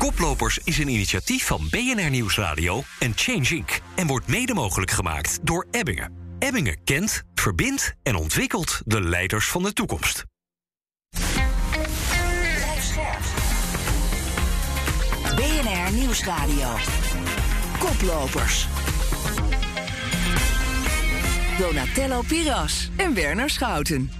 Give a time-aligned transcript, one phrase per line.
[0.00, 3.80] Koplopers is een initiatief van BNR Nieuwsradio en Change Inc.
[3.96, 6.12] en wordt mede mogelijk gemaakt door Ebbingen.
[6.38, 10.24] Ebbingen kent, verbindt en ontwikkelt de leiders van de toekomst.
[15.36, 16.76] BNR Nieuwsradio.
[17.78, 18.66] Koplopers.
[21.58, 24.19] Donatello Piras en Werner Schouten.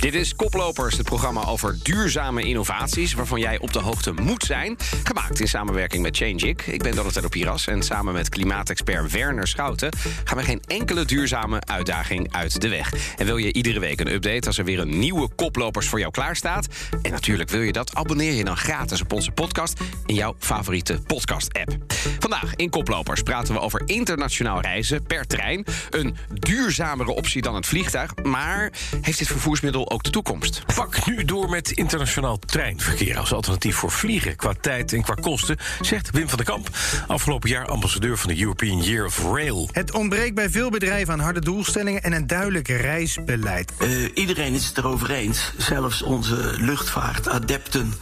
[0.00, 3.14] Dit is Koplopers, het programma over duurzame innovaties...
[3.14, 4.76] waarvan jij op de hoogte moet zijn.
[5.04, 6.62] Gemaakt in samenwerking met ChangeIc.
[6.66, 9.92] Ik ben Donatello Piras en samen met klimaatexpert Werner Schouten...
[10.24, 12.94] gaan we geen enkele duurzame uitdaging uit de weg.
[13.16, 16.10] En wil je iedere week een update als er weer een nieuwe Koplopers voor jou
[16.10, 16.66] klaarstaat?
[17.02, 19.80] En natuurlijk wil je dat, abonneer je dan gratis op onze podcast...
[20.06, 21.76] in jouw favoriete podcast-app.
[22.18, 25.64] Vandaag in Koplopers praten we over internationaal reizen per trein.
[25.90, 28.14] Een duurzamere optie dan het vliegtuig.
[28.22, 30.62] Maar heeft dit vervoers ook de toekomst.
[30.74, 35.56] Pak nu door met internationaal treinverkeer als alternatief voor vliegen qua tijd en qua kosten,
[35.80, 36.68] zegt Wim van der Kamp,
[37.06, 39.68] afgelopen jaar ambassadeur van de European Year of Rail.
[39.72, 43.72] Het ontbreekt bij veel bedrijven aan harde doelstellingen en een duidelijk reisbeleid.
[43.82, 47.94] Uh, iedereen is het erover eens, zelfs onze luchtvaartadepten,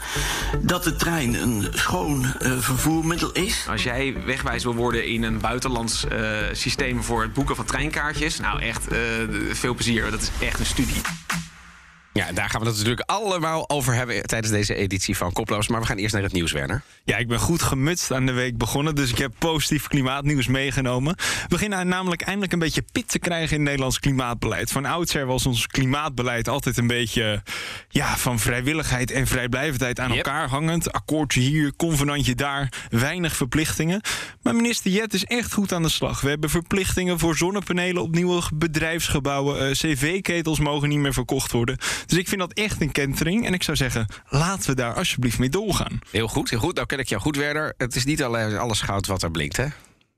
[0.61, 3.67] dat de trein een schoon uh, vervoermiddel is.
[3.69, 8.39] Als jij wegwijs wil worden in een buitenlands uh, systeem voor het boeken van treinkaartjes,
[8.39, 8.85] nou echt
[9.53, 11.01] veel plezier, dat is echt een studie.
[12.13, 15.69] Ja, daar gaan we het natuurlijk allemaal over hebben tijdens deze editie van Koploos.
[15.69, 16.83] Maar we gaan eerst naar het nieuws, Werner.
[17.05, 21.15] Ja, ik ben goed gemutst aan de week begonnen, dus ik heb positief klimaatnieuws meegenomen.
[21.17, 24.71] We beginnen namelijk eindelijk een beetje pit te krijgen in het Nederlands klimaatbeleid.
[24.71, 27.43] Van oudsher was ons klimaatbeleid altijd een beetje
[27.89, 30.93] ja, van vrijwilligheid en vrijblijvendheid aan elkaar hangend.
[30.93, 34.01] Akkoordje hier, convenantje daar, weinig verplichtingen.
[34.43, 36.21] Maar minister Jet is echt goed aan de slag.
[36.21, 39.69] We hebben verplichtingen voor zonnepanelen op nieuwe bedrijfsgebouwen.
[39.69, 41.79] Uh, CV-ketels mogen niet meer verkocht worden.
[42.07, 43.47] Dus ik vind dat echt een kentering.
[43.47, 45.99] En ik zou zeggen, laten we daar alsjeblieft mee doorgaan.
[46.11, 46.75] Heel goed, heel goed.
[46.75, 47.75] Nou ken ik jou goed, Werder.
[47.77, 49.67] Het is niet alles goud wat er blinkt, hè?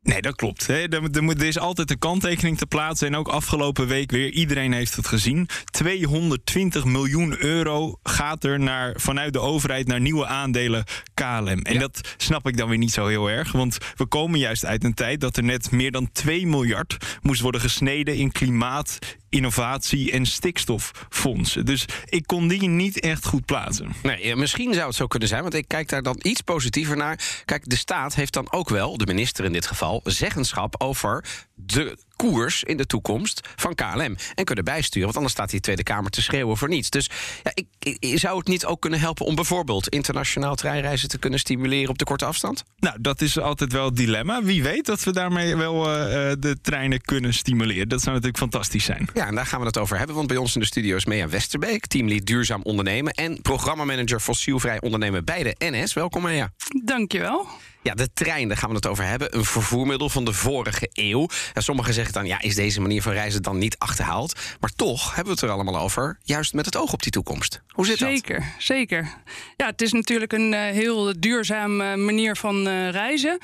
[0.02, 0.68] Nee, dat klopt.
[0.68, 3.06] Er is altijd een kanttekening te plaatsen.
[3.06, 5.48] En ook afgelopen week weer, iedereen heeft het gezien.
[5.70, 10.84] 220 miljoen euro gaat er naar, vanuit de overheid naar nieuwe aandelen
[11.14, 11.62] KLM.
[11.62, 13.52] En dat snap ik dan weer niet zo heel erg.
[13.52, 17.40] Want we komen juist uit een tijd dat er net meer dan 2 miljard moest
[17.40, 18.98] worden gesneden in klimaat,
[19.34, 21.64] innovatie en stikstoffondsen.
[21.64, 23.92] Dus ik kon die niet echt goed plaatsen.
[24.02, 27.42] Nee, misschien zou het zo kunnen zijn, want ik kijk daar dan iets positiever naar.
[27.44, 31.24] Kijk, de staat heeft dan ook wel, de minister in dit geval, zeggenschap over
[31.54, 31.96] de
[32.28, 34.16] koers in de toekomst van KLM.
[34.34, 36.90] En kunnen bijsturen, want anders staat die Tweede Kamer te schreeuwen voor niets.
[36.90, 37.10] Dus
[37.42, 41.38] ja, ik, ik, zou het niet ook kunnen helpen om bijvoorbeeld internationaal treinreizen te kunnen
[41.38, 42.64] stimuleren op de korte afstand?
[42.78, 44.42] Nou, dat is altijd wel het dilemma.
[44.42, 47.88] Wie weet dat we daarmee wel uh, de treinen kunnen stimuleren.
[47.88, 49.08] Dat zou natuurlijk fantastisch zijn.
[49.14, 51.04] Ja, en daar gaan we het over hebben, want bij ons in de studio is
[51.04, 55.92] Mea Westerbeek, teamlead duurzaam ondernemen en programmamanager fossielvrij ondernemen bij de NS.
[55.92, 56.50] Welkom Mea.
[56.84, 57.46] Dankjewel.
[57.84, 59.36] Ja, de trein, daar gaan we het over hebben.
[59.36, 61.28] Een vervoermiddel van de vorige eeuw.
[61.52, 64.40] Ja, sommigen zeggen dan, ja, is deze manier van reizen dan niet achterhaald?
[64.60, 67.62] Maar toch hebben we het er allemaal over, juist met het oog op die toekomst.
[67.68, 68.08] Hoe zit dat?
[68.08, 69.14] Zeker, zeker.
[69.56, 73.38] Ja, het is natuurlijk een uh, heel duurzame manier van uh, reizen.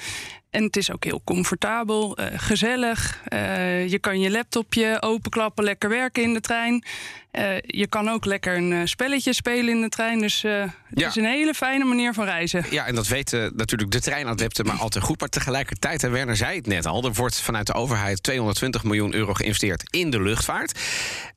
[0.51, 3.21] En het is ook heel comfortabel, uh, gezellig.
[3.33, 6.85] Uh, je kan je laptopje openklappen, lekker werken in de trein.
[7.33, 10.19] Uh, je kan ook lekker een spelletje spelen in de trein.
[10.19, 11.09] Dus het ja.
[11.09, 12.65] is een hele fijne manier van reizen.
[12.71, 15.21] Ja, en dat weten natuurlijk de treinadepten maar altijd goed.
[15.21, 17.05] Maar tegelijkertijd, en Werner zei het net al...
[17.05, 20.79] er wordt vanuit de overheid 220 miljoen euro geïnvesteerd in de luchtvaart.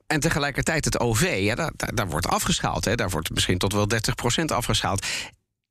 [0.08, 2.86] En tegelijkertijd het OV, ja, daar, daar wordt afgeschaald.
[2.86, 2.96] Hè.
[2.96, 3.88] Daar wordt misschien tot wel
[4.42, 5.06] 30% afgeschaald.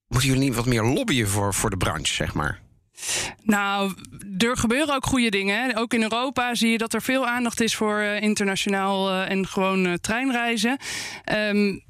[0.09, 2.61] Moeten jullie niet wat meer lobbyen voor, voor de branche, zeg maar?
[3.43, 3.93] Nou,
[4.39, 5.77] er gebeuren ook goede dingen.
[5.77, 9.47] Ook in Europa zie je dat er veel aandacht is voor uh, internationaal uh, en
[9.47, 10.79] gewoon uh, treinreizen.
[11.33, 11.83] Um,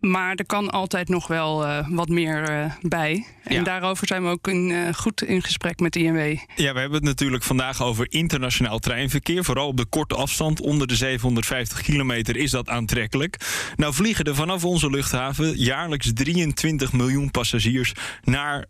[0.00, 3.26] maar er kan altijd nog wel uh, wat meer uh, bij.
[3.44, 3.62] En ja.
[3.62, 6.36] daarover zijn we ook in, uh, goed in gesprek met de INW.
[6.54, 9.44] Ja, we hebben het natuurlijk vandaag over internationaal treinverkeer.
[9.44, 13.36] Vooral op de korte afstand, onder de 750 kilometer, is dat aantrekkelijk.
[13.76, 18.66] Nou vliegen er vanaf onze luchthaven jaarlijks 23 miljoen passagiers naar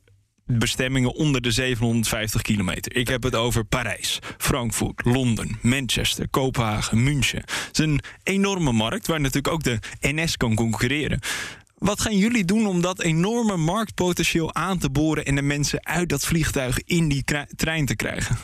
[0.58, 2.96] bestemmingen onder de 750 kilometer.
[2.96, 7.40] Ik heb het over Parijs, Frankfurt, Londen, Manchester, Kopenhagen, München.
[7.40, 11.20] Het is een enorme markt waar natuurlijk ook de NS kan concurreren.
[11.78, 16.08] Wat gaan jullie doen om dat enorme marktpotentieel aan te boren en de mensen uit
[16.08, 17.24] dat vliegtuig in die
[17.56, 18.36] trein te krijgen?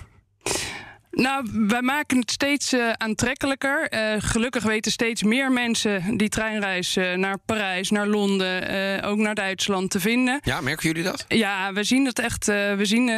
[1.17, 3.93] Nou, wij maken het steeds uh, aantrekkelijker.
[3.93, 9.35] Uh, gelukkig weten steeds meer mensen die treinreis uh, naar Parijs, naar Londen, ook naar
[9.35, 10.41] Duitsland te vinden.
[10.43, 11.25] Ja, merken jullie dat?
[11.29, 12.47] Ja, we zien het echt.
[12.47, 13.11] we zien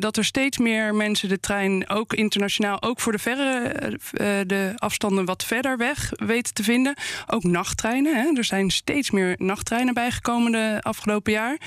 [0.00, 3.72] dat er steeds meer mensen de trein, ook internationaal, ook voor de verre
[4.46, 6.94] de afstanden wat verder weg weten te vinden.
[7.26, 8.16] Ook nachttreinen.
[8.16, 8.36] Hè.
[8.36, 11.58] Er zijn steeds meer nachttreinen bijgekomen de afgelopen jaar.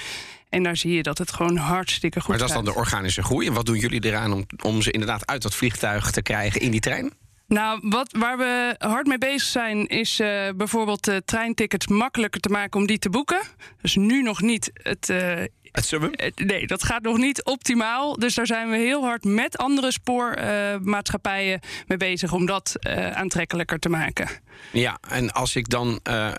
[0.50, 2.74] En daar zie je dat het gewoon hartstikke goed Maar dat is dan gaat.
[2.74, 3.48] de organische groei.
[3.48, 6.72] En wat doen jullie eraan om, om ze inderdaad uit dat vliegtuig te krijgen in
[6.72, 7.14] die trein?
[7.48, 12.50] Nou, wat, waar we hard mee bezig zijn, is eh, bijvoorbeeld de treintickets makkelijker te
[12.50, 13.42] maken om die te boeken.
[13.82, 15.08] Dus nu nog niet het.
[15.08, 16.12] Het summum?
[16.16, 18.16] het- nee, dat gaat nog niet optimaal.
[18.20, 23.80] Dus daar zijn we heel hard met andere spoormaatschappijen mee bezig om dat eh, aantrekkelijker
[23.80, 24.28] te maken.
[24.72, 26.32] Ja, en als ik dan eh,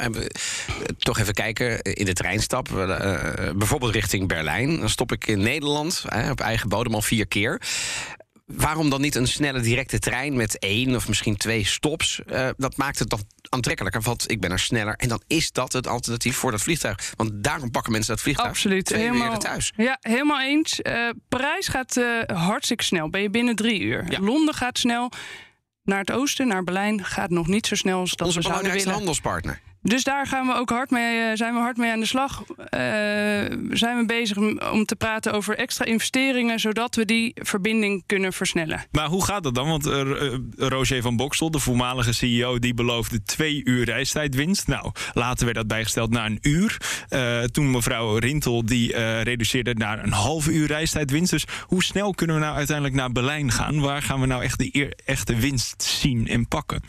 [0.98, 5.26] toch even kijken in de trein stap, eh, eh, bijvoorbeeld richting Berlijn, dan stop ik
[5.26, 7.60] in Nederland eh, op eigen bodem al vier keer.
[8.48, 12.20] Waarom dan niet een snelle directe trein met één of misschien twee stops?
[12.26, 14.94] Eh, dat maakt het dan aantrekkelijker, want ik ben er sneller.
[14.94, 17.12] En dan is dat het alternatief voor dat vliegtuig.
[17.16, 18.84] Want daarom pakken mensen dat vliegtuig Absoluut.
[18.84, 19.72] twee helemaal, thuis.
[19.76, 20.82] Ja, helemaal eens.
[20.82, 23.10] Eh, Parijs gaat eh, hartstikke snel.
[23.10, 24.04] Ben je binnen drie uur.
[24.10, 24.20] Ja.
[24.20, 25.12] Londen gaat snel.
[25.82, 28.70] Naar het oosten, naar Berlijn, gaat nog niet zo snel als dat Onze we zouden
[28.70, 29.22] belangrijkste willen.
[29.22, 29.60] handelspartner.
[29.88, 32.42] Dus daar gaan we ook hard mee, eh, zijn we hard mee aan de slag.
[32.56, 32.80] Eh,
[33.70, 38.84] zijn we bezig om- te praten over extra investeringen, zodat we die verbinding kunnen versnellen.
[38.90, 39.68] Maar hoe gaat dat dan?
[39.68, 40.00] Want eh,
[40.56, 44.66] Roger van Boksel, de voormalige CEO, die beloofde twee uur reistijdwinst.
[44.66, 46.76] Nou, later werd dat bijgesteld naar een uur.
[47.52, 51.30] Toen mevrouw Rintel, die reduceerde naar een half uur reistijdwinst.
[51.30, 53.80] Dus hoe snel kunnen we nou uiteindelijk naar Berlijn gaan?
[53.80, 56.82] Waar gaan we nou echt de echte winst zien en pakken?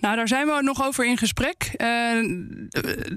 [0.00, 1.70] Nou, daar zijn we nog over in gesprek.
[1.76, 1.88] Eh,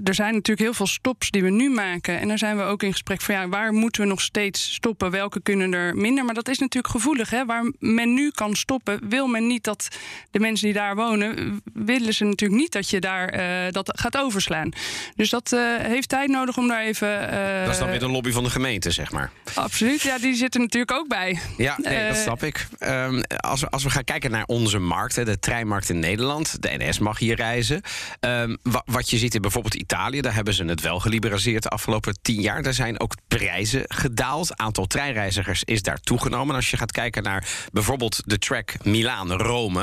[0.04, 2.18] er zijn natuurlijk heel veel stops die we nu maken.
[2.20, 5.10] En daar zijn we ook in gesprek van ja, waar moeten we nog steeds stoppen?
[5.10, 6.24] Welke kunnen er minder?
[6.24, 7.30] Maar dat is natuurlijk gevoelig.
[7.30, 7.44] Hè?
[7.44, 9.88] Waar men nu kan stoppen, wil men niet dat
[10.30, 14.16] de mensen die daar wonen, willen ze natuurlijk niet dat je daar eh, dat gaat
[14.16, 14.70] overslaan.
[15.16, 17.30] Dus dat eh, heeft tijd nodig om daar even.
[17.30, 19.30] eh, Dat is dan weer de lobby van de gemeente, zeg maar.
[19.54, 21.38] Absoluut, ja, die zitten natuurlijk ook bij.
[21.56, 22.66] Ja, nee, dat snap ik.
[22.78, 26.62] Ehm, als, we, als we gaan kijken naar onze markt, hè, de treinmarkt in Nederland,
[26.62, 27.80] de NS mag hier reizen.
[28.20, 31.68] Ehm, wa- wat je ziet in bijvoorbeeld Italië, daar hebben ze het wel geliberaliseerd de
[31.68, 32.62] afgelopen tien jaar.
[32.62, 34.56] Daar zijn ook prijzen gedaald.
[34.56, 36.54] Aantal treinreizigers is daar toegenomen.
[36.54, 39.82] Als je gaat kijken naar bijvoorbeeld de track Milaan-Rome,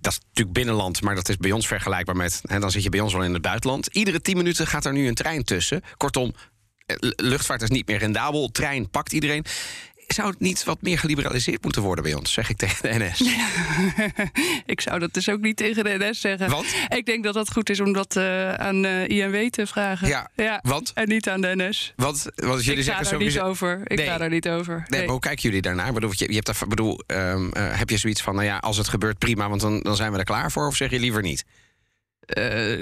[0.00, 2.88] dat is natuurlijk binnenland, maar dat is bij ons vergelijkbaar met, hè, dan zit je
[2.88, 3.86] bij ons wel in het buitenland.
[3.86, 5.82] Iedere tien minuten gaat er nu een trein tussen.
[5.96, 6.34] Kortom,
[6.86, 8.48] eh, luchtvaart is niet meer rendabel.
[8.48, 9.44] Trein pakt iedereen.
[10.06, 13.20] Zou het niet wat meer geliberaliseerd moeten worden bij ons, zeg ik tegen de NS?
[14.74, 16.50] ik zou dat dus ook niet tegen de NS zeggen.
[16.50, 16.66] Want?
[16.88, 20.08] Ik denk dat dat goed is om dat eh, aan eh, INW te vragen.
[20.08, 20.92] Ja, want?
[20.94, 21.92] En niet aan de NS.
[21.96, 23.80] Want, want jullie ik ga zeggen daar niet over.
[23.84, 24.06] Ik Nee.
[24.06, 24.74] ga daar niet over.
[24.74, 25.00] Nee, Nee.
[25.00, 25.92] maar hoe kijken jullie daarnaar?
[25.92, 28.76] Bedoel, je, je hebt daar, bedoel, ehm, eh, heb je zoiets van, nou ja, als
[28.76, 30.66] het gebeurt, prima, want dan, dan zijn we er klaar voor?
[30.66, 31.44] Of zeg je liever niet?
[32.26, 32.78] Eh,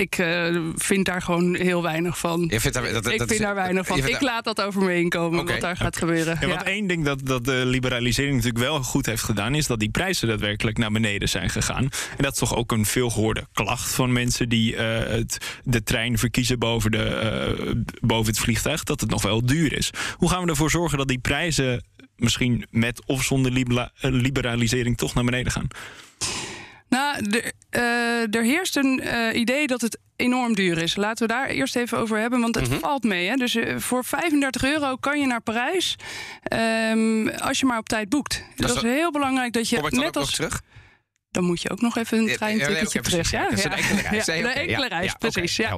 [0.00, 2.46] ik eh, vind daar gewoon heel weinig van.
[2.50, 3.98] Je vindt daar, dat, dat, ik dat vind is- daar weinig van.
[3.98, 6.40] Ik daar- laat dat over me heen komen, wat daar gaat gebeuren.
[6.40, 6.64] En wat Ja.
[6.66, 10.28] één ding dat, dat de liberalisering natuurlijk wel goed heeft gedaan, is dat die prijzen
[10.28, 11.82] daadwerkelijk naar beneden zijn gegaan.
[12.16, 16.18] En dat is toch ook een veelgehoorde klacht van mensen die eh, het, de trein
[16.18, 19.90] verkiezen boven, de, eh, boven het vliegtuig, dat het nog wel duur is.
[20.16, 21.84] Hoe gaan we ervoor zorgen dat die prijzen
[22.16, 25.68] misschien met of zonder libera- liberalisering toch naar beneden gaan?
[26.88, 30.96] Nou, er, eh, er heerst een eh, idee dat het enorm duur is.
[30.96, 32.78] Laten we daar eerst even over hebben, want het Mhm.
[32.78, 33.28] valt mee.
[33.28, 33.34] Hè?
[33.34, 35.96] Dus eh, voor 35 euro kan je naar Parijs
[36.42, 38.44] ehm, als je maar op tijd boekt.
[38.56, 40.60] Dat, is heel belangrijk dat je Kom ik dan net als terug?
[41.30, 43.30] dan moet je ook nog even een treinticketje terug.
[43.30, 43.48] ja.
[43.48, 44.26] Enkele reis.
[44.26, 45.56] Ja, Nee, de enkele reis, precies.
[45.56, 45.76] ja.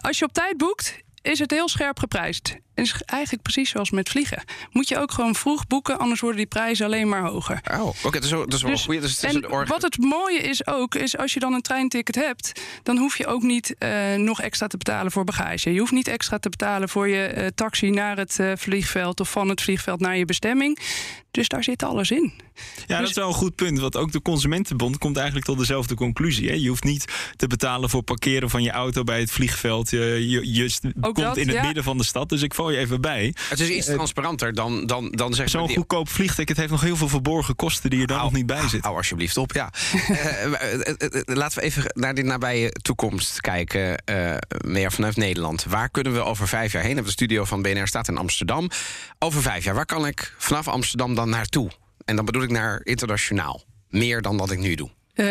[0.00, 2.56] als je op tijd boekt, is het heel scherp geprijsd.
[2.76, 4.42] Het is eigenlijk precies zoals met vliegen.
[4.70, 7.60] Moet je ook gewoon vroeg boeken, anders worden die prijzen alleen maar hoger.
[7.72, 9.18] Oh, oké, dat is, wel- dat is wel Dus-.
[9.20, 12.96] Dus en wat het mooie is ook, is als je dan een treinticket hebt, dan
[12.96, 15.72] hoef je ook niet eh, nog extra te betalen voor bagage.
[15.72, 19.30] Je hoeft niet extra te betalen voor je eh, taxi naar het eh, vliegveld of
[19.30, 20.78] van het vliegveld naar je bestemming.
[21.30, 22.32] Dus daar zit alles in.
[22.86, 23.78] Ja, dat is wel een goed punt.
[23.78, 26.48] Want ook de Consumentenbond komt eigenlijk tot dezelfde conclusie.
[26.48, 26.54] Hè?
[26.54, 27.04] Je hoeft niet
[27.36, 29.90] te betalen voor parkeren van je auto bij het vliegveld.
[29.90, 31.62] Je, komt dat, in het ja.
[31.62, 32.28] midden van de stad.
[32.28, 33.34] Dus ik val je even bij.
[33.48, 35.48] Het is iets transparanter dan, dan, dan zeg maar...
[35.48, 38.46] Zo'n die- goedkoop vliegticket heeft nog heel veel verborgen kosten die er dan nog niet
[38.46, 38.80] bij zitten.
[38.82, 39.70] Hou alsjeblieft op, ja.
[40.08, 43.96] Eh, eh, eh, eh, laten we even naar de nabije toekomst kijken.
[44.04, 45.64] eh meer vanuit Nederland.
[45.64, 46.96] Waar kunnen we over vijf jaar heen?
[46.96, 48.70] De studio van BNR staat in Amsterdam.
[49.18, 51.70] Over vijf jaar, waar kan ik vanaf Amsterdam dan naartoe?
[52.04, 53.64] En dan bedoel ik naar internationaal.
[53.88, 54.90] Meer dan dat ik nu doe.
[55.14, 55.26] Eh,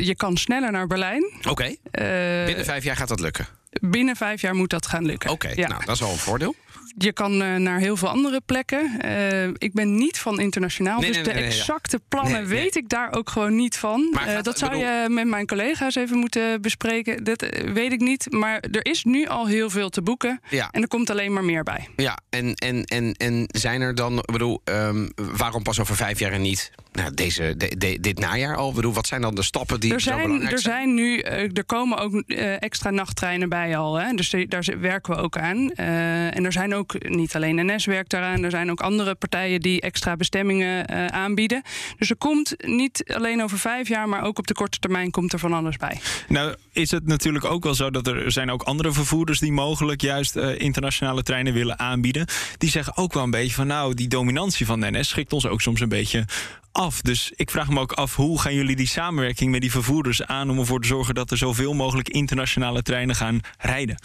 [0.00, 1.32] je kan sneller naar Berlijn.
[1.48, 3.46] Oké, Eh, binnen vijf jaar gaat dat lukken.
[3.80, 5.30] binnen vijf jaar moet dat gaan lukken.
[5.30, 5.68] Oké, Ja.
[5.68, 6.54] nou, dat is wel een voordeel.
[6.98, 9.00] Je kan eh, naar heel veel andere plekken.
[9.00, 12.88] Eh, ik ben niet van internationaal, Nee, dus nee, de nee, exacte plannen weet ik
[12.88, 14.08] daar ook gewoon niet van.
[14.12, 17.24] Maar Eh, gaat- dat zou bedoel- je met mijn collega's even moeten bespreken.
[17.24, 18.26] Dat weet ik niet.
[18.30, 20.40] Maar er is nu al heel veel te boeken.
[20.48, 20.68] Ja.
[20.70, 21.88] En er komt alleen maar meer bij.
[21.96, 26.18] Ja, en, en, en, en zijn er dan, ik bedoel, ehm, waarom pas over vijf
[26.18, 28.68] jaar en niet nou, deze, de- de- dit najaar al?
[28.68, 30.74] Ik bedoel, wat zijn dan de stappen die Er zo zijn, belangrijk er zijn?
[30.76, 32.20] zijn nu, er komen ook
[32.60, 33.94] extra nachttreinen bij al.
[33.94, 34.12] Hè?
[34.14, 35.70] Dus daar werken we ook aan.
[35.70, 39.80] En er zijn ook, niet alleen NS werkt daaraan, er zijn ook andere partijen die
[39.80, 41.62] extra bestemmingen eh, aanbieden.
[41.98, 45.32] Dus er komt niet alleen over vijf jaar, maar ook op de korte termijn komt
[45.32, 46.00] er van alles bij.
[46.28, 50.00] Nou is het natuurlijk ook wel zo dat er zijn ook andere vervoerders die mogelijk
[50.00, 52.26] juist eh, internationale treinen willen aanbieden.
[52.58, 55.46] Die zeggen ook wel een beetje van nou, die dominantie van de NS schikt ons
[55.46, 56.24] ook soms een beetje
[56.72, 57.00] af.
[57.00, 60.50] Dus ik vraag me ook af, hoe gaan jullie die samenwerking met die vervoerders aan
[60.50, 63.96] om ervoor te zorgen dat er zoveel mogelijk internationale treinen gaan rijden?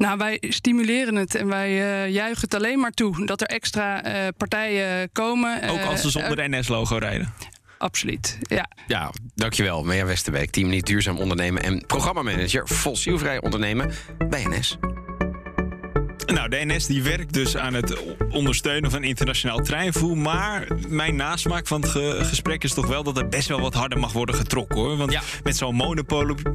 [0.00, 4.02] Nou, wij stimuleren het en wij eh, juichen het alleen maar toe dat er extra
[4.02, 5.68] eh, partijen komen.
[5.68, 7.34] Ook als ze Eh, zonder eh, NS-logo rijden.
[7.78, 8.68] Absoluut, ja.
[8.86, 9.82] Ja, dankjewel.
[9.82, 11.62] Mea Westerbeek, team niet duurzaam ondernemen...
[11.62, 13.90] en programmamanager fossielvrij ondernemen
[14.28, 14.78] bij NS.
[16.34, 17.96] Nou, de NS die werkt dus aan het
[18.30, 20.16] ondersteunen van internationaal treinvervoer.
[20.16, 23.74] Maar mijn nasmaak van het ge- gesprek is toch wel dat er best wel wat
[23.74, 24.96] harder mag worden getrokken hoor.
[24.96, 25.20] Want Ja.
[25.42, 25.74] met zo'n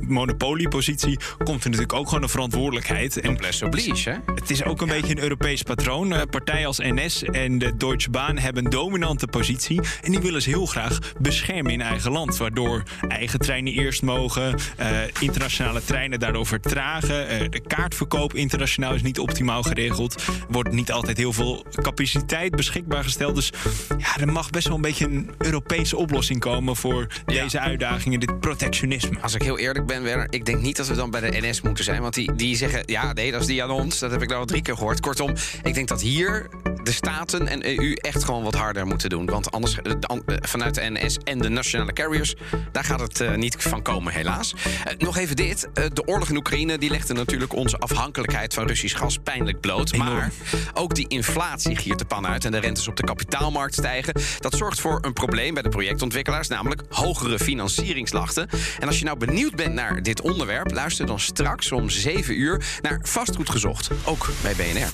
[0.07, 3.17] monopoliepositie komt er natuurlijk ook gewoon een verantwoordelijkheid.
[3.19, 4.15] En Noblesse oblige, hè?
[4.35, 6.13] het is ook een beetje een Europees patroon.
[6.13, 9.81] Eh, Partijen als NS en de Deutsche Bahn hebben een dominante positie.
[10.01, 12.37] En die willen ze heel graag beschermen in eigen land.
[12.37, 14.55] Waardoor eigen treinen eerst mogen.
[14.77, 14.87] eh,
[15.19, 17.27] internationale treinen daardoor vertragen.
[17.27, 20.13] eh, de kaartverkoop internationaal is niet optimaal geregeld.
[20.27, 23.35] Er wordt niet altijd heel veel capaciteit beschikbaar gesteld.
[23.35, 23.51] Dus
[23.97, 27.41] ja, er mag best wel een beetje een Europese oplossing komen voor Ja.
[27.43, 28.19] deze uitdagingen.
[28.19, 29.19] Dit protectionisme.
[29.21, 31.61] Als ik heel eerlijk ben, Werner, ik denk niet dat we dan bij de NS
[31.61, 32.01] moeten zijn.
[32.01, 33.99] Want die, die zeggen, ja, nee, dat is die aan ons.
[33.99, 34.99] Dat heb ik nou al drie keer gehoord.
[34.99, 36.49] Kortom, ik denk dat hier
[36.85, 39.25] de Staten en EU echt gewoon wat harder moeten doen.
[39.25, 42.35] Want anders, eh, eh, vanuit de NS en de nationale carriers...
[42.71, 44.53] daar gaat het eh, niet van komen, helaas.
[44.97, 45.69] Nog even dit.
[45.73, 49.91] De oorlog in Oekraïne die legde natuurlijk onze afhankelijkheid van Russisch gas pijnlijk bloot.
[49.91, 50.09] Enorm.
[50.09, 50.31] Maar
[50.73, 52.45] ook die inflatie giert de pan uit...
[52.45, 54.21] en de rentes op de kapitaalmarkt stijgen.
[54.39, 56.47] Dat zorgt voor een probleem bij de projectontwikkelaars...
[56.47, 58.49] namelijk hogere financieringslasten.
[58.79, 60.71] En als je nou benieuwd bent naar dit onderwerp...
[60.71, 63.89] luister dan straks om 7 uur naar Vastgoed Gezocht.
[64.05, 64.89] Ook bij BNR.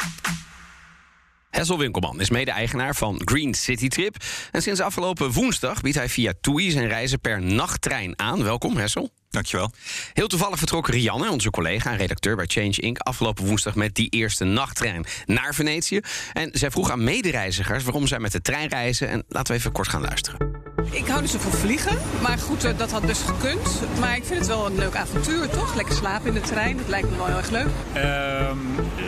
[1.51, 4.15] Hessel Winkelman is mede-eigenaar van Green City Trip.
[4.51, 8.43] En sinds afgelopen woensdag biedt hij via TUI zijn reizen per nachttrein aan.
[8.43, 9.09] Welkom, Hessel.
[9.29, 9.71] Dankjewel.
[10.13, 12.97] Heel toevallig vertrok Rianne, onze collega en redacteur bij Change Inc.
[12.97, 15.99] afgelopen woensdag met die eerste nachttrein naar Venetië.
[16.33, 19.07] En zij vroeg aan medereizigers waarom zij met de trein reizen.
[19.07, 20.50] En laten we even kort gaan luisteren.
[20.91, 23.81] Ik hou niet zo van vliegen, maar goed, eh, dat had dus gekund.
[23.99, 25.75] Maar ik vind het wel een leuk avontuur, toch?
[25.75, 27.67] Lekker slapen in de trein, dat lijkt me wel heel erg leuk.
[27.93, 28.57] Ehm,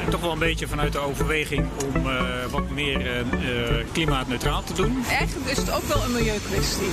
[0.10, 2.22] toch wel een beetje vanuit de overweging om eh,
[2.52, 5.04] wat meer eh, eh, klimaatneutraal te doen.
[5.10, 6.92] Eigenlijk is het ook wel een milieukwestie.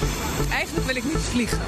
[0.51, 1.59] Eigenlijk wil ik niet vliegen.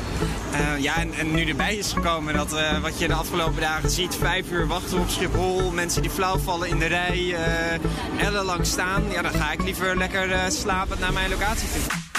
[0.52, 3.90] Eh, ja, en, en nu erbij is gekomen dat eh, wat je de afgelopen dagen
[3.90, 8.66] ziet, vijf uur wachten op Schiphol, mensen die flauw vallen in de rij, eh ellenlang
[8.66, 9.02] staan.
[9.10, 12.11] Ja, dan ga ik liever lekker eh, slapend naar mijn locatie toe.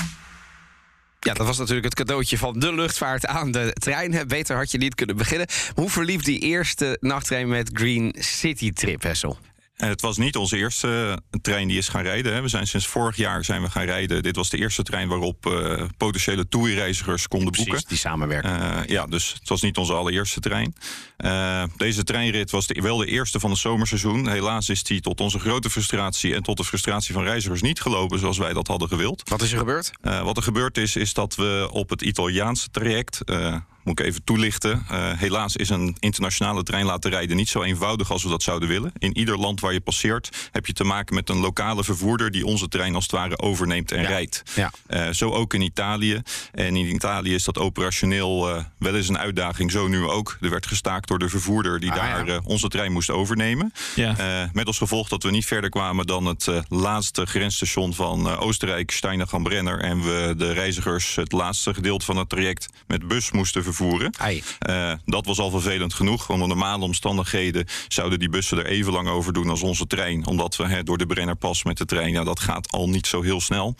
[1.24, 4.28] Ja, dat was natuurlijk het cadeautje van de luchtvaart aan de trein.
[4.28, 5.48] Beter had je niet kunnen beginnen.
[5.76, 9.38] Hoe verliep die eerste nachttrein met Green City Trip, Hessel?
[9.74, 12.34] En het was niet onze eerste eh, trein die is gaan rijden.
[12.34, 12.42] hè.
[12.42, 14.24] We zijn sinds vorig jaar zijn we gaan rijden.
[14.24, 17.88] Dit was de eerste trein waarop eh, potentiële TUI-reizigers konden Precies, boeken.
[17.88, 18.54] die samenwerking.
[18.62, 20.74] Eh, ja, dus het was niet onze allereerste trein.
[21.78, 24.30] Deze treinrit was de- wel de eerste van het zomerseizoen.
[24.30, 28.20] Helaas is die tot onze grote frustratie en tot de frustratie van reizigers niet gelopen
[28.20, 29.30] zoals wij dat hadden gewild.
[29.30, 29.92] Wat is er gebeurd?
[30.02, 33.20] Wat er gebeurd is, is dat we op het Italiaanse traject.
[33.84, 34.86] Moet ik even toelichten.
[34.90, 38.70] Eh, helaas is een internationale trein laten rijden niet zo eenvoudig als we dat zouden
[38.70, 38.92] willen.
[38.98, 42.46] In ieder land waar je passeert heb je te maken met een lokale vervoerder die
[42.46, 44.44] onze trein als het ware overneemt en rijdt.
[44.56, 44.72] Ja.
[44.88, 46.22] Eh, zo ook in Italië.
[46.52, 49.72] En in Italië is dat operationeel eh, wel eens een uitdaging.
[49.72, 50.38] Zo nu ook.
[50.42, 52.42] Er werd gestaakt door de vervoerder die Ah, daar ja.
[52.44, 53.74] onze trein moest overnemen.
[53.96, 54.50] Ja.
[54.54, 59.80] Met als gevolg dat we niet verder kwamen dan het laatste grensstation van Oostenrijk, Steinach-am-Brenner.
[59.80, 63.73] En we de reizigers het laatste gedeelte van het traject met bus moesten vervoeren.
[64.18, 64.44] Ai.
[64.60, 66.30] Eh, dat was al vervelend genoeg.
[66.30, 70.26] Onder normale omstandigheden zouden die bussen er even lang over doen als onze trein.
[70.26, 73.42] Omdat we door de Brennerpas met de trein, ja, dat gaat al niet zo heel
[73.42, 73.76] snel.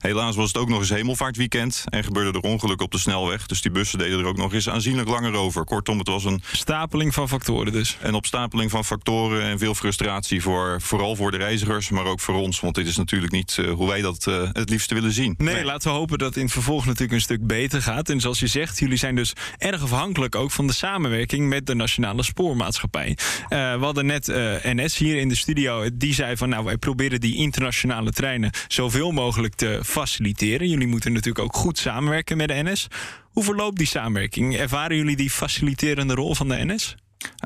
[0.00, 3.46] Helaas was het ook nog eens hemelvaartweekend en gebeurde er ongeluk op de snelweg.
[3.46, 5.64] Dus die bussen deden er ook nog eens aanzienlijk langer over.
[5.64, 7.96] Kortom, het was een Stapeling van factoren dus.
[8.02, 12.34] een opstapeling van factoren en veel frustratie voor vooral voor de reizigers, maar ook voor
[12.34, 12.60] ons.
[12.60, 15.34] Want dit is natuurlijk niet eh, hoe wij dat eh, het liefste willen zien.
[15.38, 18.08] Nee, laten we hopen dat het in het vervolg natuurlijk een stuk beter gaat.
[18.08, 21.74] En zoals je zegt, jullie zijn dus erg afhankelijk ook van de samenwerking met de
[21.74, 23.16] Nationale Spoormaatschappij.
[23.48, 24.26] Eh, we hadden net
[24.62, 25.88] NS hier in de studio.
[25.92, 30.68] Die zei van nou, wij proberen die internationale treinen zoveel mogelijk te faciliteren.
[30.68, 32.88] Jullie moeten natuurlijk ook goed samenwerken met de NS.
[33.30, 34.56] Hoe verloopt die samenwerking?
[34.56, 36.96] Ervaren jullie die faciliterende rol van de NS?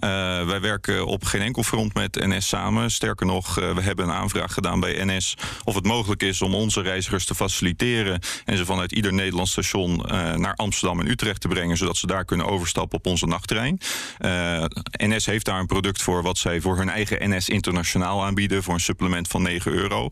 [0.05, 2.91] Uh, wij werken op geen enkel front met NS samen.
[2.91, 6.55] Sterker nog, uh, we hebben een aanvraag gedaan bij NS of het mogelijk is om
[6.55, 11.41] onze reizigers te faciliteren en ze vanuit ieder Nederlands station uh, naar Amsterdam en Utrecht
[11.41, 13.79] te brengen, zodat ze daar kunnen overstappen op onze nachttrein.
[14.97, 18.75] NS heeft daar een product voor wat zij voor hun eigen NS internationaal aanbieden voor
[18.75, 20.09] een supplement van 9 euro.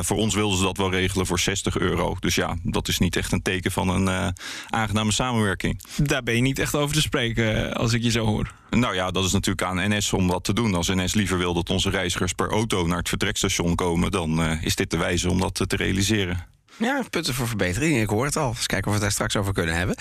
[0.00, 2.16] voor ons wilden ze dat wel regelen voor 60 euro.
[2.20, 4.34] Dus ja, dat is niet echt een teken van een
[4.68, 5.80] aangename samenwerking.
[5.96, 8.59] Daar ben je niet echt over te spreken als ik je zo hoor.
[8.70, 10.74] Nou ja, dat is natuurlijk aan NS om dat te doen.
[10.74, 14.62] Als NS liever wil dat onze reizigers per auto naar het vertrekstation komen, dan uh,
[14.62, 16.49] is dit de wijze om dat te realiseren.
[16.80, 18.00] Ja, punten voor verbetering.
[18.00, 18.48] Ik hoor het al.
[18.48, 19.96] Eens kijken of we het daar straks over kunnen hebben.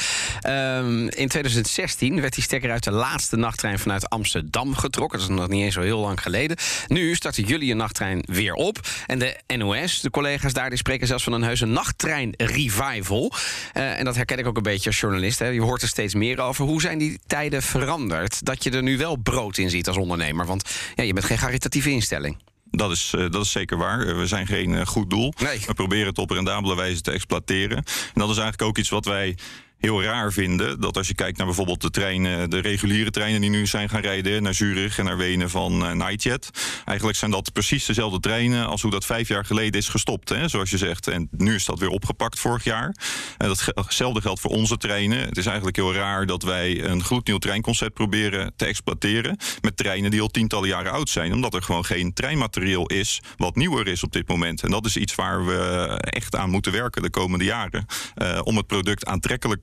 [0.48, 5.20] Um, in 2016 werd die stekker uit de laatste nachttrein vanuit Amsterdam getrokken.
[5.20, 6.58] Dat is nog niet eens zo heel lang geleden.
[6.88, 8.80] Nu starten jullie een nachttrein weer op.
[9.06, 13.34] En de NOS, de collega's daar, die spreken zelfs van een heuse nachttrein-revival.
[13.74, 15.40] Uh, en dat herken ik ook een beetje als journalist.
[15.40, 15.48] Hè.
[15.48, 16.66] Je hoort er steeds meer over.
[16.66, 18.46] Hoe zijn die tijden veranderd?
[18.46, 20.46] Dat je er nu wel brood in ziet als ondernemer.
[20.46, 22.38] Want ja, je bent geen caritatieve instelling.
[22.80, 24.06] Dat is, uh, dat is zeker waar.
[24.06, 25.34] Uh, we zijn geen uh, goed doel.
[25.42, 25.60] Nee.
[25.66, 27.78] We proberen het op rendabele wijze te exploiteren.
[27.78, 29.38] En dat is eigenlijk ook iets wat wij
[29.80, 30.82] heel raar vinden.
[30.82, 34.02] Dat als je kijkt naar bijvoorbeeld de treinen, de reguliere treinen die nu zijn gaan
[34.02, 36.50] rijden naar Zurich en naar Wenen van uh, Nightjet.
[36.86, 40.48] Eigenlijk zijn dat precies dezelfde treinen als hoe dat vijf jaar geleden is gestopt, hè,
[40.48, 41.08] zoals je zegt.
[41.08, 42.96] En nu is dat weer opgepakt vorig jaar.
[43.38, 45.20] En datzelfde geldt voor onze treinen.
[45.20, 50.12] Het is eigenlijk heel raar dat wij een gloednieuw treinconcept proberen te exploiteren met treinen
[50.12, 54.04] die al tientallen jaren oud zijn, omdat er gewoon geen treinmaterieel is wat nieuwer is
[54.04, 54.64] op dit moment.
[54.64, 55.58] En dat is iets waar we
[56.00, 59.62] echt aan moeten werken de komende jaren uh, om het product aantrekkelijk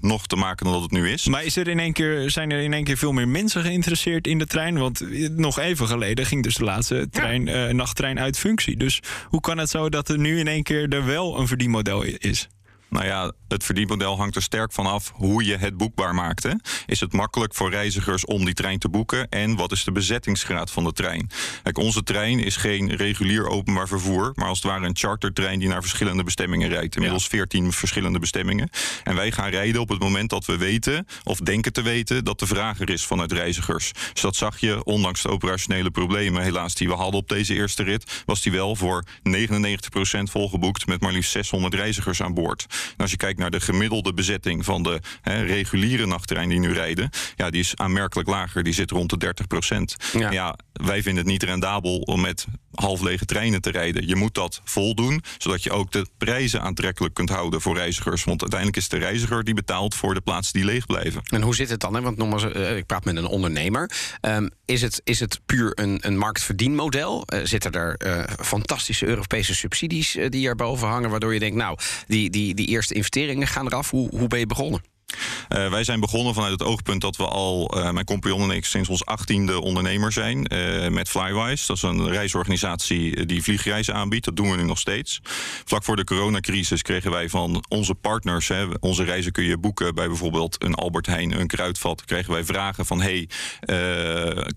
[0.00, 1.26] nog te maken dan dat het nu is.
[1.26, 4.26] Maar is er in één keer, zijn er in één keer veel meer mensen geïnteresseerd
[4.26, 4.78] in de trein?
[4.78, 5.02] Want
[5.36, 7.68] nog even geleden ging dus de laatste trein, ja.
[7.68, 8.76] uh, nachttrein uit functie.
[8.76, 12.02] Dus hoe kan het zo dat er nu in één keer er wel een verdienmodel
[12.02, 12.48] is?
[12.96, 16.42] Nou ja, het verdienmodel hangt er sterk van af hoe je het boekbaar maakt.
[16.42, 16.52] Hè?
[16.86, 19.28] Is het makkelijk voor reizigers om die trein te boeken?
[19.28, 21.30] En wat is de bezettingsgraad van de trein?
[21.62, 25.68] Kijk, onze trein is geen regulier openbaar vervoer, maar als het ware een chartertrein die
[25.68, 26.94] naar verschillende bestemmingen rijdt.
[26.94, 27.70] Inmiddels veertien ja.
[27.70, 28.70] verschillende bestemmingen.
[29.04, 32.38] En wij gaan rijden op het moment dat we weten, of denken te weten, dat
[32.38, 33.92] de vraag er is vanuit reizigers.
[34.12, 37.82] Dus dat zag je, ondanks de operationele problemen helaas die we hadden op deze eerste
[37.82, 39.42] rit, was die wel voor 99%
[40.22, 42.66] volgeboekt met maar liefst 600 reizigers aan boord.
[42.90, 46.74] En als je kijkt naar de gemiddelde bezetting van de hè, reguliere nachttreinen die nu
[46.74, 48.62] rijden, ja, die is aanmerkelijk lager.
[48.62, 49.96] Die zit rond de 30 procent.
[50.12, 50.30] Ja.
[50.30, 50.58] ja.
[50.72, 52.46] wij vinden het niet rendabel om met
[52.76, 54.08] half lege treinen te rijden.
[54.08, 58.24] Je moet dat voldoen, zodat je ook de prijzen aantrekkelijk kunt houden voor reizigers.
[58.24, 61.20] Want uiteindelijk is de reiziger die betaalt voor de plaatsen die leeg blijven.
[61.24, 61.94] En hoe zit het dan?
[61.94, 62.00] Hè?
[62.00, 63.90] Want nogmaals, uh, ik praat met een ondernemer.
[64.20, 67.24] Um, is, het, is het puur een, een marktverdienmodel?
[67.34, 72.30] Uh, zitten er uh, fantastische Europese subsidies die erboven hangen, waardoor je denkt, nou, die,
[72.30, 73.90] die, die eerste investeringen gaan eraf.
[73.90, 74.80] Hoe, hoe ben je begonnen?
[75.48, 78.64] Uh, wij zijn begonnen vanuit het oogpunt dat we al, uh, mijn compagnon en ik,
[78.64, 80.52] sinds ons achttiende ondernemer zijn.
[80.52, 81.66] Uh, met Flywise.
[81.66, 84.24] Dat is een reisorganisatie die vliegreizen aanbiedt.
[84.24, 85.20] Dat doen we nu nog steeds.
[85.64, 89.94] Vlak voor de coronacrisis kregen wij van onze partners, hè, onze reizen kun je boeken
[89.94, 92.04] bij bijvoorbeeld een Albert Heijn, een Kruidvat.
[92.04, 93.28] Kregen wij vragen van: hey,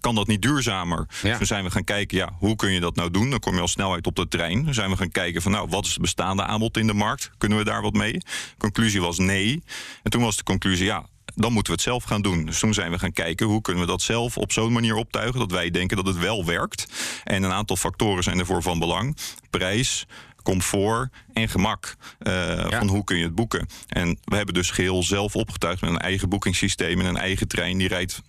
[0.02, 1.08] kan dat niet duurzamer?
[1.22, 1.30] Ja.
[1.30, 3.30] Dus toen zijn we gaan kijken, ja, hoe kun je dat nou doen?
[3.30, 4.66] Dan kom je al snel uit op de trein.
[4.66, 7.32] Dan zijn we gaan kijken van, nou, wat is het bestaande aanbod in de markt?
[7.38, 8.22] Kunnen we daar wat mee?
[8.58, 9.64] Conclusie was nee.
[10.04, 12.46] En toen was de conclusie, ja, dan moeten we het zelf gaan doen.
[12.46, 15.40] Dus toen zijn we gaan kijken hoe kunnen we dat zelf op zo'n manier optuigen
[15.40, 16.86] dat wij denken dat het wel werkt.
[17.24, 19.18] En een aantal factoren zijn ervoor van belang:
[19.50, 20.06] prijs,
[20.44, 21.96] comfort en gemak.
[22.20, 22.34] Uh,
[22.70, 22.78] ja.
[22.78, 23.68] Van hoe kun je het boeken.
[23.88, 27.78] En we hebben dus geheel zelf opgetuigd met een eigen boekingssysteem en een eigen trein
[27.78, 28.22] die rijdt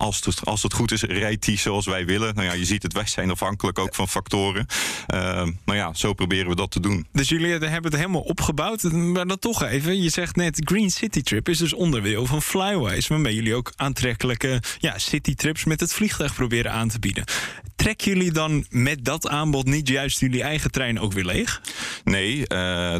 [0.00, 2.34] als het, als het goed is, rijdt die zoals wij willen.
[2.34, 4.66] Nou ja, je ziet het, wij zijn afhankelijk ook van factoren.
[5.14, 7.06] Uh, maar ja, zo proberen we dat te doen.
[7.12, 8.82] Dus jullie hebben het helemaal opgebouwd.
[8.82, 13.08] Maar dan toch even, je zegt net Green City Trip is dus onderdeel van Flywise.
[13.08, 17.24] Waarmee jullie ook aantrekkelijke ja, city trips met het vliegtuig proberen aan te bieden.
[17.76, 21.60] Trekken jullie dan met dat aanbod niet juist jullie eigen trein ook weer leeg?
[22.04, 22.44] Nee, uh,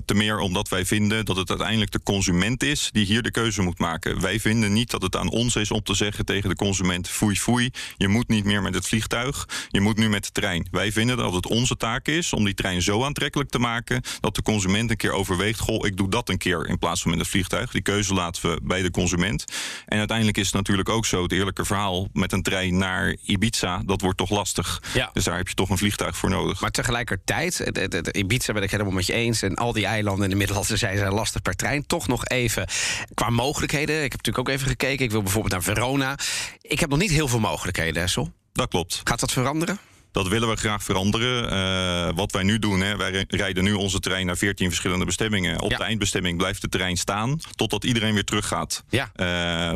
[0.05, 3.63] te meer omdat wij vinden dat het uiteindelijk de consument is die hier de keuze
[3.63, 4.21] moet maken.
[4.21, 7.37] Wij vinden niet dat het aan ons is om te zeggen tegen de consument: foei,
[7.37, 10.69] foei, je moet niet meer met het vliegtuig, je moet nu met de trein.
[10.71, 14.35] Wij vinden dat het onze taak is om die trein zo aantrekkelijk te maken dat
[14.35, 17.21] de consument een keer overweegt: goh, ik doe dat een keer in plaats van met
[17.21, 17.71] het vliegtuig.
[17.71, 19.45] Die keuze laten we bij de consument.
[19.87, 23.83] En uiteindelijk is het natuurlijk ook zo: het eerlijke verhaal met een trein naar Ibiza,
[23.85, 24.83] dat wordt toch lastig.
[24.95, 25.11] Ja.
[25.13, 26.61] Dus daar heb je toch een vliegtuig voor nodig.
[26.61, 29.43] Maar tegelijkertijd, het, het, Ibiza ben ik helemaal met je eens.
[29.43, 31.87] En al die eilanden in de Middellandse Zee zijn lastig per trein.
[31.87, 32.69] Toch nog even
[33.15, 33.97] qua mogelijkheden.
[33.97, 35.05] Ik heb natuurlijk ook even gekeken.
[35.05, 36.19] Ik wil bijvoorbeeld naar Verona.
[36.61, 38.33] Ik heb nog niet heel veel mogelijkheden, Essel.
[38.53, 39.01] Dat klopt.
[39.05, 39.79] Gaat dat veranderen?
[40.13, 41.53] Dat willen we graag veranderen.
[41.53, 45.61] Uh, wat wij nu doen, hè, wij rijden nu onze trein naar 14 verschillende bestemmingen.
[45.61, 48.85] Op de eindbestemming blijft de trein staan totdat iedereen weer teruggaat.
[48.89, 49.11] Ja.
[49.17, 49.73] Uh,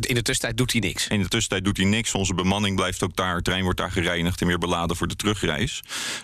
[0.00, 1.08] in de tussentijd doet hij niks.
[1.08, 2.14] In de tussentijd doet hij niks.
[2.14, 3.36] Onze bemanning blijft ook daar.
[3.36, 5.82] De trein wordt daar gereinigd en weer beladen voor de terugreis.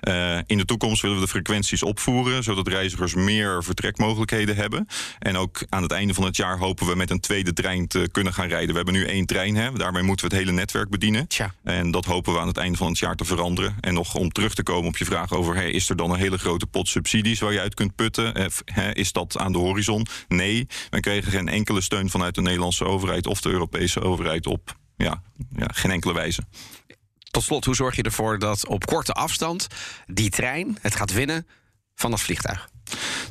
[0.08, 4.88] Uh, in de toekomst willen we de frequenties opvoeren, zodat reizigers meer vertrekmogelijkheden hebben.
[5.18, 8.08] En ook aan het einde van het jaar hopen we met een tweede trein te
[8.12, 8.68] kunnen gaan rijden.
[8.68, 9.72] We hebben nu één trein, hè.
[9.72, 11.26] daarmee moeten we het hele netwerk bedienen.
[11.26, 11.54] Tja.
[11.64, 13.41] En dat hopen we aan het einde van het jaar te veranderen.
[13.80, 15.56] En nog om terug te komen op je vraag over...
[15.56, 18.34] Is er dan een hele grote pot subsidies waar je uit kunt putten?
[18.34, 20.06] Eh, is dat aan de horizon?
[20.28, 23.26] Nee, we kregen geen enkele steun vanuit de Nederlandse overheid...
[23.26, 25.22] of de Europese overheid op ja,
[25.56, 26.42] ja, geen enkele wijze.
[27.30, 29.66] Tot slot, hoe zorg je ervoor dat op korte afstand
[30.06, 31.46] die trein het gaat winnen
[31.94, 32.68] van dat vliegtuig?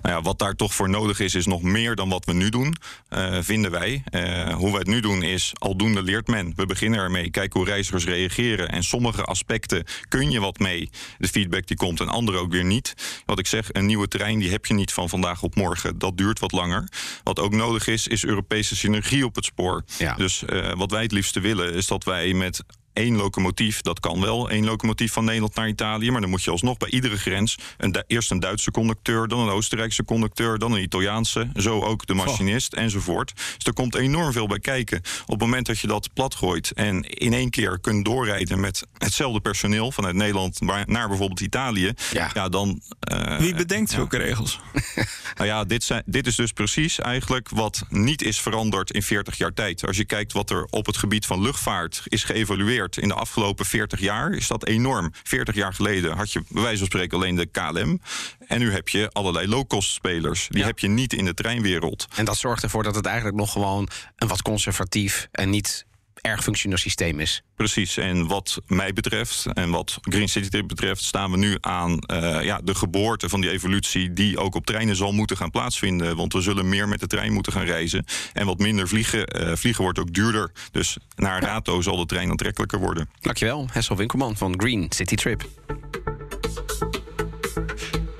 [0.02, 2.50] Nou ja, wat daar toch voor nodig is, is nog meer dan wat we nu
[2.50, 2.76] doen,
[3.10, 4.04] uh, vinden wij.
[4.12, 6.54] Uh, hoe wij het nu doen is, aldoende leert men.
[6.56, 8.70] We beginnen ermee, kijken hoe reizigers reageren.
[8.70, 12.66] En sommige aspecten kun je wat mee, de feedback die komt, en andere ook weer
[12.66, 12.94] niet.
[13.26, 16.00] Wat ik zeg, een nieuwe trein, die heb je niet van vandaag op morgen.
[16.00, 16.88] Dat duurt wat langer.
[17.24, 19.84] Wat ook nodig is, is Europese synergie op het spoor.
[19.98, 20.16] Ja.
[20.16, 24.21] Dus uh, wat wij het liefste willen, is dat wij met één locomotief, dat kan
[24.21, 26.12] wel, één locomotief van Nederland naar Italië.
[26.12, 29.49] Maar dan moet je alsnog bij iedere grens een, eerst een Duitse conducteur, dan een
[29.49, 33.34] Oostenrijkse conducteur, dan een Italiaanse, zo ook de machinist enzovoort.
[33.36, 34.97] Dus er komt enorm veel bij kijken.
[34.97, 39.39] Op het moment dat je dat platgooit en in één keer kunt doorrijden met hetzelfde
[39.39, 42.82] personeel vanuit Nederland naar bijvoorbeeld Italië, ja, dan.
[43.12, 44.60] Uh, Wie bedenkt zulke regels?
[45.38, 49.38] nou ja, dit, zijn, dit is dus precies eigenlijk wat niet is veranderd in 40
[49.38, 49.88] jaar tijd.
[49.88, 53.65] Als je kijkt wat er op het gebied van luchtvaart is geëvalueerd in de afgelopen
[53.65, 55.13] 40 jaar, is dat enorm.
[55.24, 58.02] 40 jaar geleden had je bij wijze van spreken alleen de KLM.
[58.48, 60.48] En nu heb je allerlei low-cost spelers.
[60.50, 62.08] Die heb je niet in de treinwereld.
[62.15, 65.86] En dat zorgt ervoor dat het eigenlijk nog gewoon een wat conservatief en niet
[66.22, 67.44] erg functioneel systeem is.
[67.56, 71.92] Precies, en wat mij betreft en wat Green City Trip betreft, staan we nu aan
[71.92, 76.16] uh, ja, de geboorte van die evolutie, die ook op treinen zal moeten gaan plaatsvinden.
[76.16, 78.06] Want we zullen meer met de trein moeten gaan reizen.
[78.34, 79.42] En wat minder vliegen.
[79.42, 80.52] Uh, vliegen wordt ook duurder.
[80.72, 83.10] Dus naar Rato zal de trein aantrekkelijker worden.
[83.22, 85.50] Dankjewel, Hessel Winkelman van Green City Trip.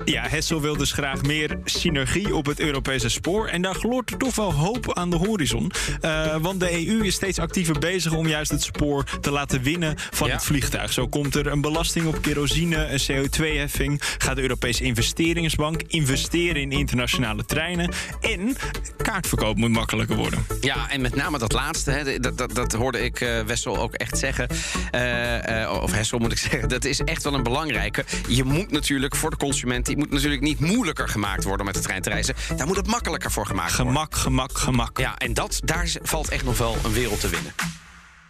[0.04, 3.46] Ja, Hessel wil dus graag meer synergie op het Europese spoor.
[3.46, 5.72] En daar gloort er toch wel hoop aan de horizon.
[6.04, 9.94] Uh, want de EU is steeds actiever bezig om juist het spoor te laten winnen
[10.10, 10.34] van ja.
[10.34, 10.92] het vliegtuig.
[10.92, 14.00] Zo komt er een belasting op kerosine, een CO2-heffing.
[14.18, 17.92] Gaat de Europese investeringsbank investeren in internationale treinen.
[18.20, 18.56] En
[18.96, 20.46] kaartverkoop moet makkelijker worden.
[20.60, 23.94] Ja, en met name dat laatste, hè, dat, dat, dat hoorde ik uh, Wessel ook
[23.94, 24.48] echt zeggen.
[24.94, 26.68] Uh, of Hessel moet ik zeggen.
[26.68, 28.04] Dat is echt wel een belangrijke.
[28.28, 31.74] Je moet natuurlijk voor de consument die moet natuurlijk niet moeilijker gemaakt worden om met
[31.74, 32.34] de trein te reizen.
[32.56, 33.94] Daar moet het makkelijker voor gemaakt worden.
[33.94, 34.98] Gemak, gemak, gemak.
[34.98, 37.52] Ja, en dat, daar valt echt nog wel een wereld te winnen.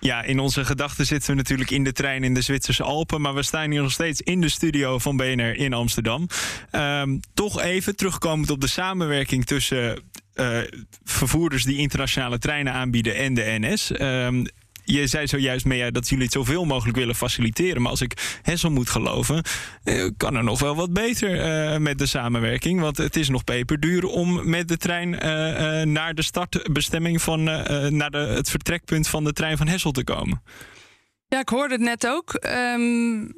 [0.00, 3.20] Ja, in onze gedachten zitten we natuurlijk in de trein in de Zwitserse Alpen.
[3.20, 6.28] Maar we staan hier nog steeds in de studio van BNR in Amsterdam.
[6.72, 10.02] Um, toch even terugkomend op de samenwerking tussen
[10.34, 10.58] uh,
[11.04, 13.90] vervoerders die internationale treinen aanbieden en de NS.
[14.00, 14.46] Um,
[14.84, 17.82] je zei zojuist, Mea, dat jullie het zoveel mogelijk willen faciliteren.
[17.82, 19.42] Maar als ik Hessel moet geloven,
[19.84, 21.30] eh, kan er nog wel wat beter
[21.72, 22.80] uh, met de samenwerking.
[22.80, 25.20] Want het is nog peperduur om met de trein uh,
[25.82, 30.42] naar de startbestemming van, naar de, het vertrekpunt van de trein van Hessel te komen.
[31.32, 32.46] Ja, ik hoorde het net ook.
[32.74, 33.34] Um,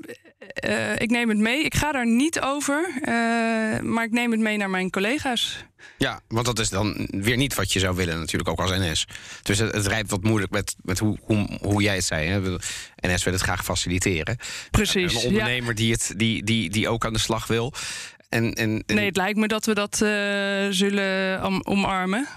[0.65, 1.65] uh, ik neem het mee.
[1.65, 5.65] Ik ga daar niet over, uh, maar ik neem het mee naar mijn collega's.
[5.99, 9.07] Ja, want dat is dan weer niet wat je zou willen, natuurlijk ook als NS.
[9.43, 12.29] Dus het, het rijdt wat moeilijk met, met hoe, hoe, hoe jij het zei.
[12.29, 12.41] Hè.
[12.97, 14.37] NS wil het graag faciliteren.
[14.71, 15.15] Precies.
[15.15, 15.75] Een ondernemer ja.
[15.75, 17.73] die, het, die, die, die ook aan de slag wil.
[18.29, 18.95] En, en, en...
[18.97, 20.09] Nee, het lijkt me dat we dat uh,
[20.71, 22.29] zullen om, omarmen.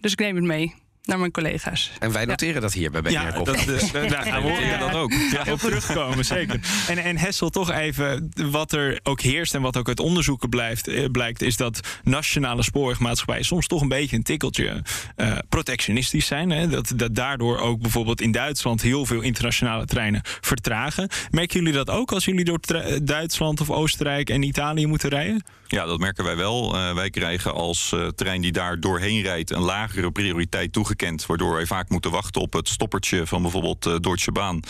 [0.00, 1.90] dus ik neem het mee naar mijn collega's.
[1.98, 2.60] En wij noteren ja.
[2.60, 3.46] dat hier bij BNR ja, dat,
[3.92, 4.78] daar gaan we ja.
[4.78, 5.12] dat ook.
[5.12, 6.60] Ja, op terugkomen, zeker.
[6.88, 11.12] En, en Hessel, toch even, wat er ook heerst en wat ook uit onderzoeken blijft,
[11.12, 14.82] blijkt, is dat nationale spoorwegmaatschappijen soms toch een beetje een tikkeltje
[15.16, 16.50] uh, protectionistisch zijn.
[16.50, 16.68] Hè?
[16.68, 21.08] Dat, dat daardoor ook bijvoorbeeld in Duitsland heel veel internationale treinen vertragen.
[21.30, 22.60] Merken jullie dat ook als jullie door
[23.02, 25.42] Duitsland of Oostenrijk en Italië moeten rijden?
[25.72, 26.74] Ja, dat merken wij wel.
[26.74, 31.26] Uh, wij krijgen als uh, trein die daar doorheen rijdt een lagere prioriteit toegekend.
[31.26, 34.62] Waardoor wij vaak moeten wachten op het stoppertje van bijvoorbeeld uh, Deutsche Bahn.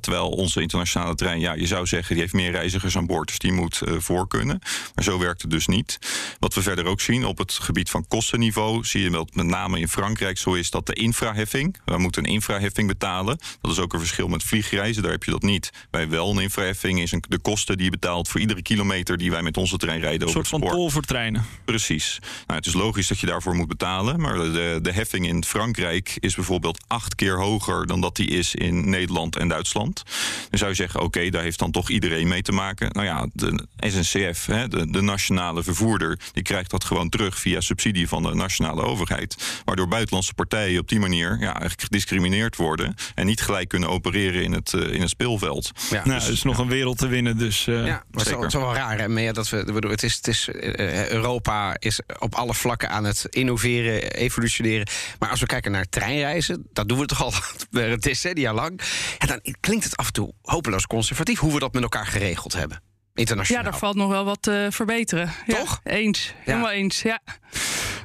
[0.00, 3.28] terwijl onze internationale trein, ja, je zou zeggen, die heeft meer reizigers aan boord.
[3.28, 4.58] Dus die moet voor kunnen.
[4.94, 5.98] Maar zo werkt het dus niet.
[6.38, 9.80] Wat we verder ook zien op het gebied van kostenniveau, zie je wel met name
[9.80, 11.76] in Frankrijk zo is dat de infraheffing.
[11.84, 13.38] We moeten een infraheffing betalen.
[13.60, 15.02] Dat is ook een verschil met vliegreizen.
[15.02, 15.70] Daar heb je dat niet.
[15.90, 19.30] Wij wel een infraheffing is een, de kosten die je betaalt voor iedere kilometer die
[19.30, 21.44] wij met onze trein rijden Een soort van tol voor treinen.
[21.64, 22.18] Precies.
[22.46, 24.20] Nou, het is logisch dat je daarvoor moet betalen.
[24.20, 28.54] Maar de, de heffing in Frankrijk is bijvoorbeeld acht keer hoger dan dat die is
[28.54, 30.02] in Nederland en Duitsland.
[30.50, 32.88] Dan zou je zeggen, oké, daar heeft dan toch iedereen mee te maken.
[32.92, 37.60] Nou ja, de SNCF, hè, de, de nationale vervoerder, die krijgt dat gewoon terug via
[37.60, 39.62] subsidie van de nationale overheid.
[39.64, 44.42] Waardoor buitenlandse partijen op die manier ja, eigenlijk gediscrimineerd worden en niet gelijk kunnen opereren
[44.42, 45.70] in het, eh, in het speelveld.
[45.90, 46.02] Ja.
[46.04, 47.66] nou, er is nog een wereld te winnen, dus...
[47.66, 49.64] eh, Ja, maar het is, wel, het is wel raar, hè, dat we,
[49.94, 54.88] het is, het is, eh, Europa is op alle vlakken aan het innoveren, evolutioneren.
[55.18, 57.32] Maar als we kijken naar treinreizen, dat doen we toch al
[57.98, 58.80] decennia lang.
[59.18, 62.52] En dan klinkt het af en toe hopeloos conservatief hoe we dat met elkaar geregeld
[62.52, 62.82] hebben.
[62.82, 63.62] Ja, Internationaal.
[63.62, 65.32] daar valt nog wel wat te verbeteren.
[65.46, 65.80] Toch?
[65.84, 66.34] eens.
[66.36, 67.20] Helemaal eens, ja.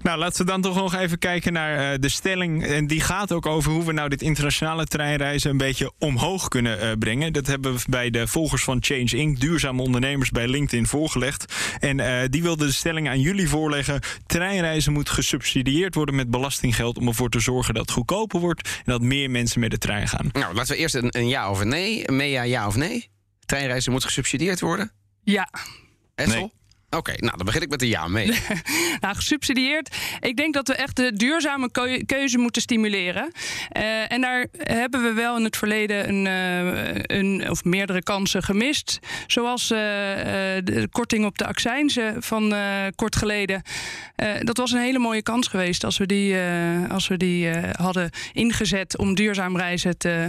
[0.01, 2.65] Nou, laten we dan toch nog even kijken naar eh, de stelling.
[2.65, 6.79] En die gaat ook over hoe we nou dit internationale treinreizen een beetje omhoog kunnen
[6.79, 7.33] eh, brengen.
[7.33, 11.53] Dat hebben we bij de volgers van Change Inc., duurzame ondernemers bij LinkedIn, voorgelegd.
[11.79, 13.99] En eh, die wilde de stelling aan jullie voorleggen.
[14.25, 18.91] Treinreizen moet gesubsidieerd worden met belastinggeld om ervoor te zorgen dat het goedkoper wordt en
[18.91, 20.29] dat meer mensen met de trein gaan.
[20.31, 22.11] Nou, laten we eerst een, een ja of een nee.
[22.11, 23.09] Mea, ja of nee?
[23.45, 24.91] Treinreizen moet gesubsidieerd worden?
[25.23, 25.49] Ja.
[26.15, 26.51] Essel?
[26.89, 28.27] Oké, nou dan begin ik met een ja mee.
[29.01, 29.95] nou, gesubsidieerd.
[30.19, 33.31] Ik denk dat we echt de duurzame keu- keuze moeten stimuleren.
[33.69, 38.43] Eh, en daar hebben we wel in het verleden een, eh, een, of meerdere kansen
[38.43, 38.99] gemist.
[39.27, 39.77] Zoals eh,
[40.63, 42.53] de korting op de accijnzen van
[42.95, 43.61] kort geleden.
[44.43, 46.35] Dat was een hele mooie kans geweest als we die,
[46.89, 50.27] als we die hadden ingezet om duurzaam reizen te,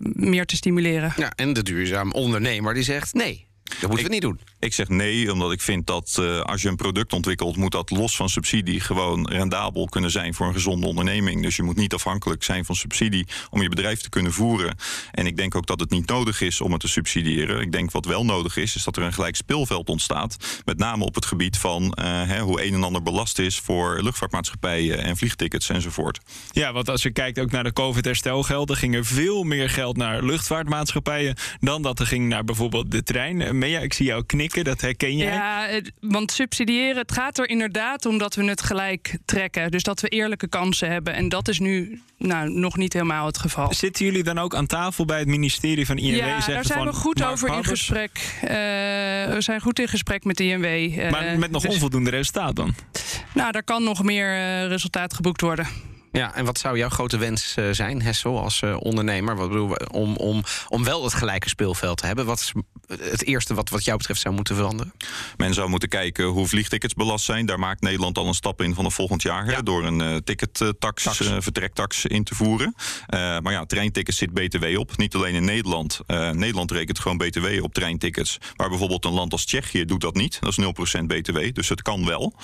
[0.00, 1.12] meer te stimuleren.
[1.16, 3.46] Ja, en de duurzaam ondernemer die zegt nee.
[3.80, 4.40] Dat moeten we niet doen.
[4.62, 7.90] Ik zeg nee, omdat ik vind dat eh, als je een product ontwikkelt, moet dat
[7.90, 11.42] los van subsidie gewoon rendabel kunnen zijn voor een gezonde onderneming.
[11.42, 14.76] Dus je moet niet afhankelijk zijn van subsidie om je bedrijf te kunnen voeren.
[15.10, 17.60] En ik denk ook dat het niet nodig is om het te subsidiëren.
[17.60, 20.36] Ik denk wat wel nodig is, is dat er een gelijk speelveld ontstaat.
[20.64, 24.02] Met name op het gebied van eh, hè, hoe een en ander belast is voor
[24.02, 26.20] luchtvaartmaatschappijen en vliegtickets enzovoort.
[26.50, 30.22] Ja, want als je kijkt ook naar de COVID-herstelgelden, ging er veel meer geld naar
[30.22, 33.58] luchtvaartmaatschappijen dan dat er ging naar bijvoorbeeld de trein.
[33.58, 35.32] Mea, ik zie jou knikken, dat herken jij.
[35.32, 39.70] Ja, want subsidiëren, het gaat er inderdaad om dat we het gelijk trekken.
[39.70, 41.14] Dus dat we eerlijke kansen hebben.
[41.14, 43.74] En dat is nu nou, nog niet helemaal het geval.
[43.74, 46.16] Zitten jullie dan ook aan tafel bij het ministerie van INW?
[46.16, 48.38] ja, daar zijn van we goed Mark over in gesprek.
[48.40, 50.64] Eh, we zijn goed in gesprek met de INW.
[50.64, 52.74] eh, Maar met nog dus- onvoldoende resultaat dan?
[53.34, 55.66] Nou, daar kan nog meer eh, resultaat geboekt worden.
[56.12, 59.36] Ja, en wat zou jouw grote wens eh, zijn, Hessel, als eh, ondernemer?
[59.36, 62.26] Wat bedoel, om, om, om wel het gelijke speelveld te hebben?
[62.26, 62.52] Wat is
[63.00, 64.92] het eerste wat, wat jou betreft zou moeten veranderen?
[65.36, 67.46] Men zou moeten kijken hoe vliegtickets belast zijn.
[67.46, 69.44] Daar maakt Nederland al een stap in vanaf volgend jaar.
[69.44, 72.74] Hè, door een eh, tickettax, eh, vertrektax in te voeren.
[73.06, 74.96] Eh, maar ja, treintickets zit BTW op.
[74.96, 76.00] Niet alleen in Nederland.
[76.32, 78.38] Nederland rekent gewoon BTW op treintickets.
[78.56, 80.38] Maar bijvoorbeeld een land als Tsjechië doet dat niet.
[80.40, 81.38] Dat is 0% BTW.
[81.52, 82.34] Dus het kan wel.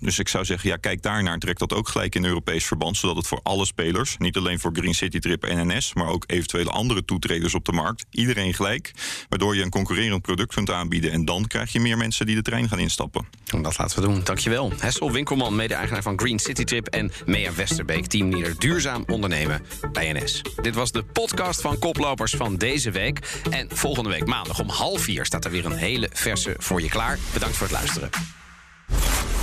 [0.00, 1.38] Dus ik zou zeggen, ja, kijk daarnaar.
[1.38, 2.96] Trek dat ook gelijk in Europees verband.
[2.96, 5.94] Zodat het voor alle spelers, niet alleen voor Green City Trip en NS.
[5.94, 8.06] Maar ook eventuele andere toetreders op de markt.
[8.10, 8.92] Iedereen gelijk.
[9.28, 11.12] Waardoor je een concurrerend product kunt aanbieden.
[11.12, 13.26] En dan krijg je meer mensen die de trein gaan instappen.
[13.44, 14.20] Dat laten we doen.
[14.24, 14.72] Dankjewel.
[14.78, 16.86] Hessel Winkelman, mede-eigenaar van Green City Trip...
[16.86, 20.42] en Mea Westerbeek, teamleader Duurzaam Ondernemen bij NS.
[20.62, 23.40] Dit was de podcast van Koplopers van deze week.
[23.50, 26.88] En volgende week maandag om half vier staat er weer een hele verse voor je
[26.88, 27.18] klaar.
[27.32, 28.10] Bedankt voor het luisteren.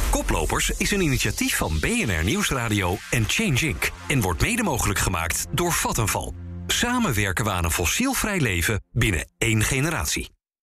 [0.09, 3.91] Koplopers is een initiatief van BNR Nieuwsradio en Change Inc.
[4.07, 6.44] en wordt mede mogelijk gemaakt door Vattenval.
[6.67, 10.34] Samen werken we aan een fossielvrij leven binnen één generatie.